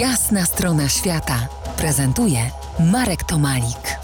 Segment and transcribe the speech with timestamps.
[0.00, 1.48] Jasna strona świata
[1.78, 2.38] prezentuje
[2.92, 3.98] Marek Tomalik.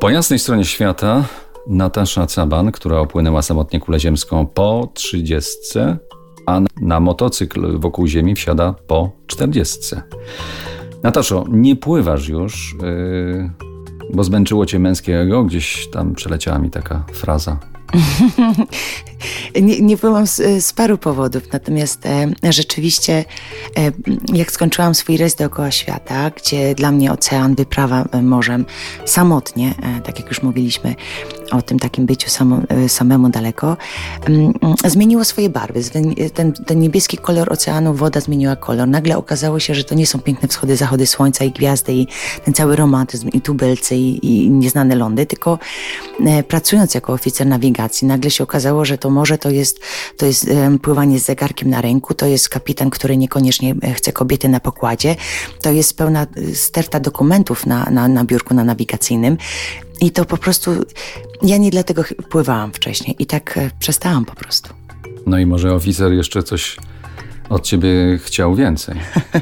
[0.00, 1.24] Po jasnej stronie świata
[1.66, 5.58] Natasza Caban, która opłynęła samotnie kulę ziemską po 30,
[6.46, 9.96] a na motocykl wokół Ziemi wsiada po 40.
[11.02, 13.50] Nataszo, nie pływasz już, yy,
[14.14, 15.44] bo zmęczyło cię męskie ego?
[15.44, 17.58] Gdzieś tam przeleciała mi taka fraza.
[19.62, 23.24] nie, nie byłam z, z, paru powodów, natomiast e, rzeczywiście
[23.78, 23.92] e,
[24.32, 28.66] jak skończyłam swój rejs dookoła świata, gdzie dla mnie ocean, wyprawa e, morzem
[29.04, 30.94] samotnie, e, tak jak już mówiliśmy
[31.50, 32.30] o tym takim byciu
[32.68, 33.76] e, samemu daleko,
[34.26, 34.52] mm,
[34.86, 35.80] zmieniło swoje barwy.
[36.34, 38.88] Ten, ten, niebieski kolor oceanu, woda zmieniła kolor.
[38.88, 42.06] Nagle okazało się, że to nie są piękne wschody, zachody słońca i gwiazdy i
[42.44, 45.58] ten cały romantyzm i tubylcy i, i nieznane lądy, tylko
[46.26, 49.80] e, pracując jako oficer nawigacji, nagle się okazało, że to morze to jest,
[50.16, 50.50] to jest
[50.82, 55.16] pływanie z zegarkiem na ręku, to jest kapitan, który niekoniecznie e, chce kobiety na pokładzie,
[55.62, 59.36] to jest pełna e, sterta dokumentów na, na, na biurku na nawigacyjnym.
[60.00, 60.70] I to po prostu,
[61.42, 64.74] ja nie dlatego pływałam wcześniej i tak e, przestałam po prostu.
[65.26, 66.76] No i może oficer jeszcze coś
[67.48, 68.94] od ciebie chciał więcej.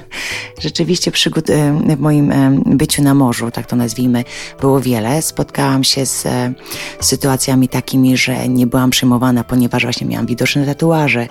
[0.61, 4.25] Rzeczywiście przygód e, w moim e, byciu na morzu, tak to nazwijmy,
[4.61, 5.23] było wiele.
[5.23, 6.55] Spotkałam się z e,
[7.01, 11.29] sytuacjami takimi, że nie byłam przyjmowana, ponieważ właśnie miałam widoczne tatuaże.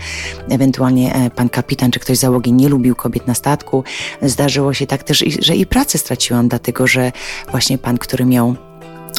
[0.49, 3.83] Ewentualnie pan kapitan czy ktoś z załogi nie lubił kobiet na statku.
[4.21, 7.11] Zdarzyło się tak też, że i pracę straciłam, dlatego że
[7.51, 8.55] właśnie pan, który miał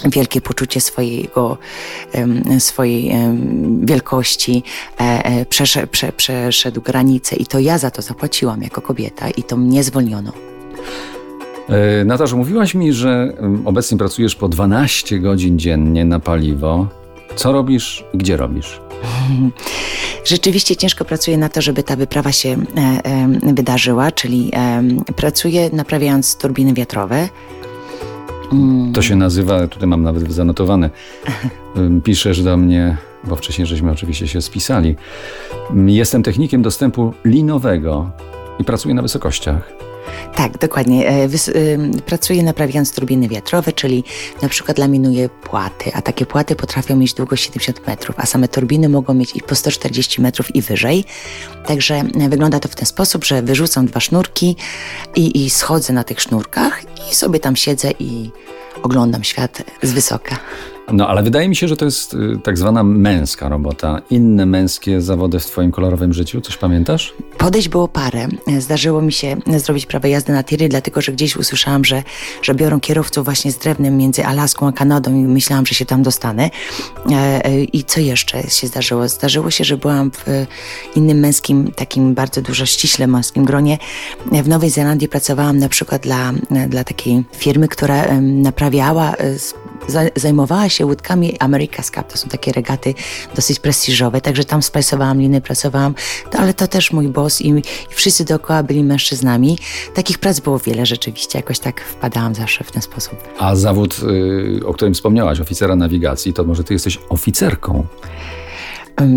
[0.05, 1.59] wielkie poczucie swojego,
[2.59, 3.13] swojej
[3.81, 4.63] wielkości,
[5.01, 9.43] e, e, przeszedł, prze, przeszedł granicę i to ja za to zapłaciłam jako kobieta i
[9.43, 10.33] to mnie zwolniono.
[11.69, 13.33] E, Natasza, mówiłaś mi, że
[13.65, 16.89] obecnie pracujesz po 12 godzin dziennie na paliwo.
[17.37, 18.81] Co robisz i gdzie robisz?
[20.25, 22.57] Rzeczywiście ciężko pracuję na to, żeby ta wyprawa się
[23.43, 24.53] wydarzyła, czyli
[25.17, 27.29] pracuję naprawiając turbiny wiatrowe,
[28.95, 30.91] to się nazywa, tutaj mam nawet zanotowane,
[32.05, 34.97] piszesz do mnie, bo wcześniej żeśmy oczywiście się spisali.
[35.87, 38.11] Jestem technikiem dostępu linowego
[38.59, 39.85] i pracuję na wysokościach.
[40.35, 41.09] Tak, dokładnie.
[41.09, 41.29] E,
[42.07, 44.05] pracuję naprawiając turbiny wiatrowe, czyli
[44.43, 48.89] na przykład laminuję płaty, a takie płaty potrafią mieć długość 70 metrów, a same turbiny
[48.89, 51.05] mogą mieć i po 140 metrów i wyżej.
[51.67, 54.57] Także e, wygląda to w ten sposób, że wyrzucam dwa sznurki
[55.17, 58.31] i, i schodzę na tych sznurkach i sobie tam siedzę i
[58.83, 60.37] oglądam świat z wysoka.
[60.93, 64.03] No, ale wydaje mi się, że to jest y, tak zwana męska robota.
[64.11, 67.15] Inne męskie zawody w Twoim kolorowym życiu, coś pamiętasz?
[67.39, 68.29] Podejść było parę.
[68.59, 72.03] Zdarzyło mi się zrobić prawo jazdy na tiry, dlatego że gdzieś usłyszałam, że,
[72.43, 76.03] że biorą kierowców właśnie z drewnem między Alaską a Kanadą i myślałam, że się tam
[76.03, 76.51] dostanę.
[77.11, 79.09] E, e, I co jeszcze się zdarzyło?
[79.09, 80.47] Zdarzyło się, że byłam w
[80.97, 83.79] innym męskim, takim bardzo dużo ściśle męskim gronie.
[84.33, 86.33] W Nowej Zelandii pracowałam na przykład dla,
[86.69, 89.39] dla takiej firmy, która naprawiała e,
[90.17, 92.13] zajmowała się łódkami America's Cup.
[92.13, 92.95] To są takie regaty
[93.35, 95.95] dosyć prestiżowe, także tam spajsowałam liny, pracowałam,
[96.31, 99.59] to, ale to też mój boss i, i, wszyscy dookoła byli mężczyznami.
[99.95, 103.15] Takich prac było wiele rzeczywiście, jakoś tak wpadałam zawsze w ten sposób.
[103.39, 104.01] A zawód,
[104.61, 107.87] y, o którym wspomniałaś, oficera nawigacji, to może ty jesteś oficerką?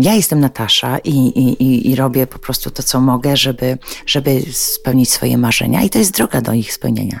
[0.00, 5.10] Ja jestem Natasza i, i, i, robię po prostu to, co mogę, żeby, żeby spełnić
[5.10, 7.20] swoje marzenia, i to jest droga do ich spełnienia.